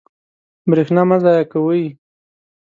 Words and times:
برېښنا 0.69 1.01
مه 1.09 1.17
ضایع 1.23 1.45
کوئ. 1.51 1.83